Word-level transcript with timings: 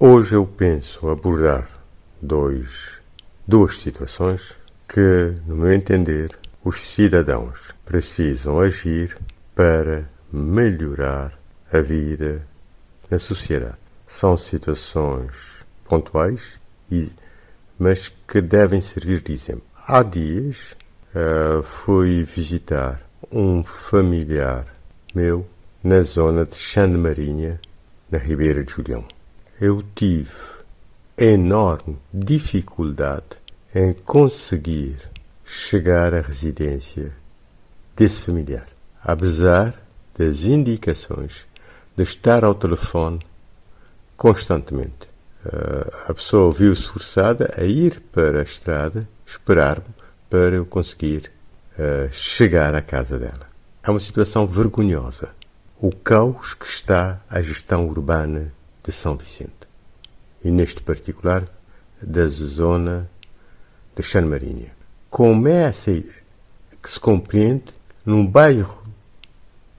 Hoje 0.00 0.36
eu 0.36 0.46
penso 0.46 1.08
abordar 1.08 1.68
dois, 2.22 3.00
duas 3.44 3.80
situações 3.80 4.56
que, 4.88 5.34
no 5.44 5.56
meu 5.56 5.72
entender, 5.72 6.38
os 6.62 6.80
cidadãos 6.82 7.74
precisam 7.84 8.60
agir 8.60 9.18
para 9.56 10.08
melhorar 10.32 11.36
a 11.72 11.80
vida 11.80 12.46
na 13.10 13.18
sociedade. 13.18 13.74
São 14.06 14.36
situações 14.36 15.64
pontuais, 15.84 16.60
mas 17.76 18.06
que 18.08 18.40
devem 18.40 18.80
servir 18.80 19.20
de 19.20 19.32
exemplo. 19.32 19.64
Há 19.84 20.04
dias 20.04 20.76
uh, 21.12 21.60
fui 21.64 22.22
visitar 22.22 23.02
um 23.32 23.64
familiar 23.64 24.64
meu 25.12 25.44
na 25.82 26.04
zona 26.04 26.46
de 26.46 26.54
Xande 26.54 26.96
Marinha, 26.96 27.60
na 28.08 28.18
Ribeira 28.18 28.62
de 28.62 28.70
Julião. 28.70 29.17
Eu 29.60 29.82
tive 29.92 30.30
enorme 31.16 31.98
dificuldade 32.14 33.24
em 33.74 33.92
conseguir 33.92 34.96
chegar 35.44 36.14
à 36.14 36.20
residência 36.20 37.12
desse 37.96 38.20
familiar, 38.20 38.68
apesar 39.02 39.74
das 40.16 40.44
indicações 40.44 41.44
de 41.96 42.04
estar 42.04 42.44
ao 42.44 42.54
telefone 42.54 43.18
constantemente. 44.16 45.08
Uh, 45.44 46.10
a 46.10 46.14
pessoa 46.14 46.52
viu-se 46.52 46.84
forçada 46.84 47.52
a 47.58 47.64
ir 47.64 48.00
para 48.12 48.38
a 48.38 48.44
estrada, 48.44 49.08
esperar-me 49.26 49.92
para 50.30 50.54
eu 50.54 50.64
conseguir 50.64 51.32
uh, 51.72 52.08
chegar 52.12 52.76
à 52.76 52.80
casa 52.80 53.18
dela. 53.18 53.48
É 53.82 53.90
uma 53.90 53.98
situação 53.98 54.46
vergonhosa. 54.46 55.30
O 55.80 55.90
caos 55.90 56.54
que 56.54 56.66
está 56.66 57.20
a 57.28 57.40
gestão 57.40 57.88
urbana 57.88 58.52
de 58.82 58.92
São 58.92 59.16
Vicente. 59.16 59.52
E 60.42 60.50
neste 60.50 60.82
particular 60.82 61.48
da 62.00 62.26
zona 62.28 63.10
de 63.96 64.02
Xanmarinha. 64.02 64.72
Como 65.10 65.48
é 65.48 65.70
que 65.70 66.90
se 66.90 67.00
compreende 67.00 67.74
num 68.04 68.26
bairro 68.26 68.82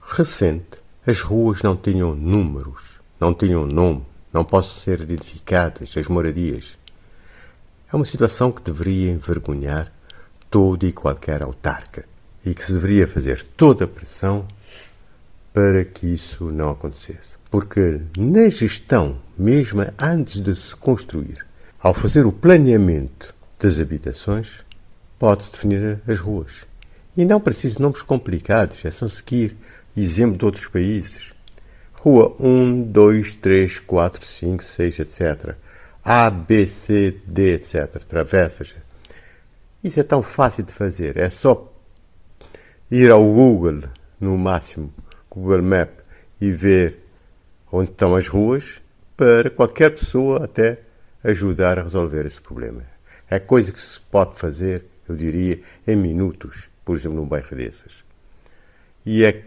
recente 0.02 0.80
as 1.06 1.20
ruas 1.22 1.62
não 1.62 1.76
tinham 1.76 2.14
números, 2.14 3.00
não 3.18 3.32
tinham 3.32 3.66
nome, 3.66 4.04
não 4.32 4.44
possam 4.44 4.76
ser 4.76 5.00
identificadas 5.00 5.96
as 5.96 6.06
moradias. 6.08 6.78
É 7.90 7.96
uma 7.96 8.04
situação 8.04 8.52
que 8.52 8.62
deveria 8.62 9.10
envergonhar 9.10 9.90
todo 10.50 10.86
e 10.86 10.92
qualquer 10.92 11.42
autarca 11.42 12.04
e 12.44 12.54
que 12.54 12.64
se 12.64 12.72
deveria 12.72 13.08
fazer 13.08 13.44
toda 13.56 13.84
a 13.84 13.88
pressão 13.88 14.46
para 15.52 15.84
que 15.84 16.06
isso 16.06 16.50
não 16.50 16.70
acontecesse. 16.70 17.38
Porque 17.50 18.00
na 18.16 18.48
gestão, 18.48 19.18
mesmo 19.36 19.84
antes 19.98 20.40
de 20.40 20.54
se 20.54 20.74
construir, 20.76 21.44
ao 21.80 21.92
fazer 21.92 22.26
o 22.26 22.32
planeamento 22.32 23.34
das 23.58 23.80
habitações, 23.80 24.64
pode-se 25.18 25.52
definir 25.52 26.00
as 26.06 26.18
ruas. 26.18 26.66
E 27.16 27.24
não 27.24 27.40
precisa 27.40 27.76
de 27.76 27.82
nomes 27.82 28.02
complicados, 28.02 28.84
é 28.84 28.90
só 28.90 29.08
seguir 29.08 29.56
exemplo 29.96 30.38
de 30.38 30.44
outros 30.44 30.66
países. 30.66 31.32
Rua 31.92 32.34
1, 32.40 32.82
2, 32.84 33.34
3, 33.34 33.78
4, 33.80 34.24
5, 34.24 34.64
6, 34.64 34.98
etc. 35.00 35.54
A, 36.02 36.30
B, 36.30 36.66
C, 36.66 37.20
D, 37.26 37.54
etc. 37.54 38.02
Travessas. 38.08 38.74
Isso 39.82 40.00
é 40.00 40.02
tão 40.02 40.22
fácil 40.22 40.64
de 40.64 40.72
fazer. 40.72 41.18
É 41.18 41.28
só 41.28 41.70
ir 42.90 43.10
ao 43.10 43.22
Google, 43.22 43.82
no 44.18 44.38
máximo, 44.38 44.92
Google 45.30 45.62
Map, 45.62 45.90
e 46.40 46.50
ver 46.50 46.98
onde 47.70 47.90
estão 47.90 48.16
as 48.16 48.26
ruas, 48.26 48.80
para 49.16 49.50
qualquer 49.50 49.90
pessoa 49.90 50.44
até 50.44 50.78
ajudar 51.22 51.78
a 51.78 51.82
resolver 51.82 52.26
esse 52.26 52.40
problema. 52.40 52.82
É 53.28 53.38
coisa 53.38 53.70
que 53.70 53.80
se 53.80 54.00
pode 54.00 54.38
fazer, 54.38 54.84
eu 55.08 55.14
diria, 55.14 55.60
em 55.86 55.94
minutos, 55.94 56.68
por 56.84 56.96
exemplo, 56.96 57.18
num 57.18 57.26
bairro 57.26 57.54
desses. 57.54 58.04
E 59.04 59.24
é 59.24 59.44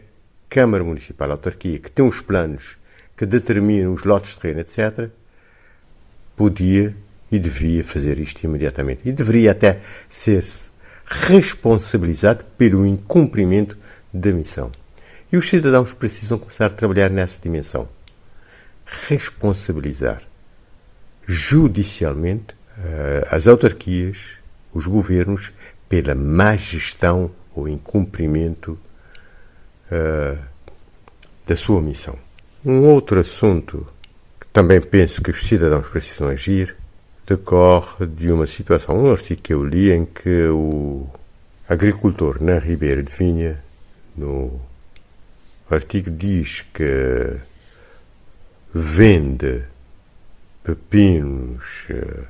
Câmara 0.50 0.84
Municipal, 0.84 1.30
a 1.30 1.34
autarquia, 1.34 1.80
que 1.80 1.92
tem 1.92 2.08
os 2.08 2.22
planos 2.22 2.78
que 3.18 3.26
determinam 3.26 3.94
os 3.94 4.04
lotes 4.04 4.36
de 4.36 4.40
terreno, 4.40 4.62
etc., 4.62 5.10
podia 6.36 6.96
e 7.32 7.40
devia 7.40 7.84
fazer 7.84 8.20
isto 8.20 8.44
imediatamente. 8.44 9.02
E 9.06 9.12
deveria 9.12 9.52
até 9.52 9.82
ser-se 10.10 10.70
responsabilizado 11.06 12.46
pelo 12.58 12.86
incumprimento 12.86 13.78
da 14.14 14.32
missão. 14.32 14.72
E 15.34 15.38
os 15.38 15.50
cidadãos 15.50 15.92
precisam 15.92 16.38
começar 16.38 16.68
a 16.68 16.70
trabalhar 16.70 17.10
nessa 17.10 17.40
dimensão. 17.42 17.90
Responsabilizar 19.08 20.22
judicialmente 21.26 22.54
uh, 22.78 23.26
as 23.32 23.48
autarquias, 23.48 24.20
os 24.72 24.86
governos, 24.86 25.52
pela 25.90 26.14
má 26.14 26.56
gestão 26.56 27.32
ou 27.56 27.68
incumprimento 27.68 28.78
uh, 29.92 30.38
da 31.48 31.58
sua 31.58 31.82
missão. 31.82 32.16
Um 32.64 32.88
outro 32.88 33.20
assunto 33.20 33.88
que 34.40 34.46
também 34.54 34.80
penso 34.80 35.20
que 35.20 35.32
os 35.32 35.48
cidadãos 35.48 35.88
precisam 35.88 36.28
agir 36.28 36.76
decorre 37.26 38.06
de 38.06 38.32
uma 38.32 38.46
situação, 38.46 39.04
um 39.04 39.10
artigo 39.10 39.42
que 39.42 39.54
eu 39.54 39.66
li 39.66 39.92
em 39.92 40.06
que 40.06 40.46
o 40.50 41.08
agricultor 41.68 42.38
na 42.40 42.60
Ribeira 42.60 43.02
de 43.02 43.12
Vinha, 43.12 43.64
no 44.16 44.62
artigo 45.70 46.12
diz 46.12 46.62
que 46.74 47.38
vende 48.74 49.64
pepinos 50.64 51.64
uh, 51.90 52.26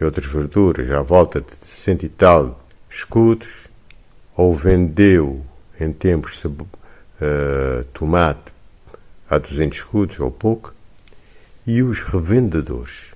e 0.00 0.04
outras 0.04 0.26
verduras 0.26 0.90
à 0.90 1.02
volta 1.02 1.40
de 1.40 1.48
cento 1.66 2.04
e 2.04 2.08
tal 2.08 2.64
escudos, 2.90 3.68
ou 4.36 4.54
vendeu 4.54 5.44
em 5.78 5.92
tempos 5.92 6.42
uh, 6.44 7.84
tomate 7.92 8.52
a 9.28 9.38
200 9.38 9.78
escudos 9.78 10.18
ou 10.20 10.30
pouco, 10.30 10.74
e 11.66 11.82
os 11.82 12.00
revendedores 12.00 13.12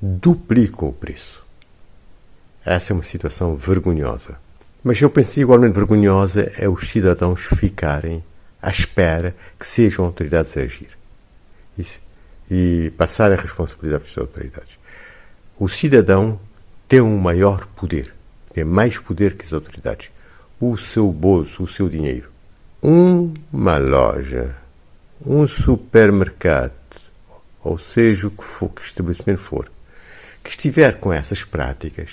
duplicam 0.00 0.88
o 0.88 0.92
preço. 0.92 1.42
Essa 2.64 2.92
é 2.92 2.94
uma 2.94 3.02
situação 3.02 3.54
vergonhosa. 3.56 4.36
Mas 4.82 5.00
eu 5.00 5.08
penso 5.08 5.38
igualmente 5.38 5.74
vergonhosa 5.74 6.50
é 6.58 6.68
os 6.68 6.88
cidadãos 6.88 7.42
ficarem 7.42 8.22
à 8.62 8.70
espera 8.70 9.34
que 9.58 9.66
sejam 9.66 10.04
autoridades 10.04 10.56
a 10.56 10.60
agir. 10.60 10.90
Isso, 11.76 12.00
e 12.50 12.92
passar 12.96 13.32
a 13.32 13.36
responsabilidade 13.36 14.04
para 14.04 14.12
as 14.12 14.18
autoridades. 14.18 14.78
O 15.58 15.68
cidadão 15.68 16.38
tem 16.88 17.00
um 17.00 17.18
maior 17.18 17.66
poder, 17.74 18.14
tem 18.54 18.64
mais 18.64 18.96
poder 18.98 19.36
que 19.36 19.44
as 19.44 19.52
autoridades. 19.52 20.10
O 20.60 20.76
seu 20.76 21.10
bolso, 21.10 21.64
o 21.64 21.68
seu 21.68 21.88
dinheiro. 21.88 22.30
Uma 22.80 23.78
loja, 23.78 24.54
um 25.24 25.46
supermercado, 25.48 26.72
ou 27.62 27.78
seja 27.78 28.28
o 28.28 28.30
que 28.30 28.44
for, 28.44 28.68
que 28.68 28.82
estabelecimento 28.82 29.40
for, 29.40 29.70
que 30.42 30.50
estiver 30.50 30.98
com 30.98 31.12
essas 31.12 31.44
práticas, 31.44 32.10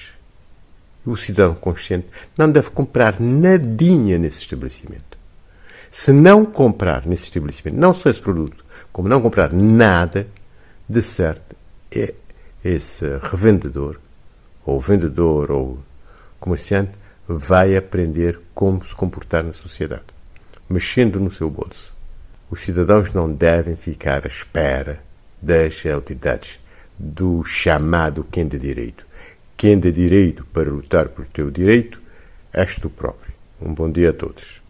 o 1.06 1.18
cidadão 1.18 1.56
consciente 1.56 2.08
não 2.38 2.52
deve 2.52 2.70
comprar 2.70 3.20
nadinha 3.20 4.18
nesse 4.18 4.42
estabelecimento. 4.42 5.09
Se 5.92 6.12
não 6.12 6.46
comprar 6.46 7.06
nesse 7.06 7.26
estabelecimento, 7.26 7.78
não 7.78 7.94
só 7.94 8.10
esse 8.10 8.22
produto, 8.22 8.64
como 8.92 9.10
não 9.10 9.22
comprar 9.22 9.52
nada, 9.54 10.28
de 10.88 11.02
certo, 11.02 11.56
é 11.92 12.14
esse 12.64 13.06
revendedor, 13.24 14.00
ou 14.66 14.80
vendedor, 14.80 15.52
ou 15.52 15.80
comerciante, 16.40 16.92
vai 17.28 17.76
aprender 17.76 18.40
como 18.54 18.84
se 18.84 18.94
comportar 18.96 19.44
na 19.44 19.54
sociedade, 19.54 20.06
mexendo 20.70 21.20
no 21.20 21.32
seu 21.32 21.50
bolso. 21.50 21.94
Os 22.50 22.62
cidadãos 22.62 23.14
não 23.14 23.32
devem 23.32 23.76
ficar 23.76 24.26
à 24.26 24.28
espera 24.28 25.00
das 25.42 25.86
autoridades 25.86 26.60
do 26.98 27.44
chamado 27.44 28.26
quem 28.30 28.48
de 28.48 28.58
direito. 28.58 29.06
Quem 29.56 29.80
de 29.80 29.92
direito 29.92 30.46
para 30.46 30.70
lutar 30.70 31.10
pelo 31.10 31.28
teu 31.28 31.52
direito 31.52 32.02
és 32.52 32.78
tu 32.78 32.90
próprio. 32.90 33.34
Um 33.62 33.74
bom 33.74 33.92
dia 33.92 34.10
a 34.10 34.14
todos. 34.14 34.62